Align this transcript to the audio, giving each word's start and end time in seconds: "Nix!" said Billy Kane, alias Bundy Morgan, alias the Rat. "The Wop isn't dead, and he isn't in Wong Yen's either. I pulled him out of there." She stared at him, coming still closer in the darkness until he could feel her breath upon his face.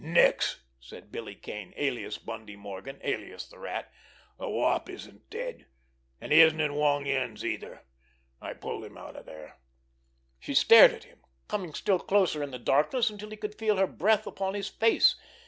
"Nix!" 0.03 0.61
said 0.79 1.11
Billy 1.11 1.35
Kane, 1.35 1.75
alias 1.77 2.17
Bundy 2.17 2.55
Morgan, 2.55 2.99
alias 3.03 3.47
the 3.47 3.59
Rat. 3.59 3.91
"The 4.39 4.49
Wop 4.49 4.89
isn't 4.89 5.29
dead, 5.29 5.67
and 6.19 6.31
he 6.31 6.41
isn't 6.41 6.59
in 6.59 6.73
Wong 6.73 7.05
Yen's 7.05 7.45
either. 7.45 7.85
I 8.41 8.53
pulled 8.55 8.83
him 8.83 8.97
out 8.97 9.15
of 9.15 9.27
there." 9.27 9.59
She 10.39 10.55
stared 10.55 10.91
at 10.93 11.03
him, 11.03 11.19
coming 11.47 11.75
still 11.75 11.99
closer 11.99 12.41
in 12.41 12.49
the 12.49 12.57
darkness 12.57 13.11
until 13.11 13.29
he 13.29 13.37
could 13.37 13.59
feel 13.59 13.77
her 13.77 13.85
breath 13.85 14.25
upon 14.25 14.55
his 14.55 14.69
face. 14.69 15.17